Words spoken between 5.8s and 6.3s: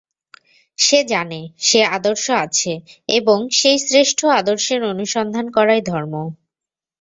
ধর্ম।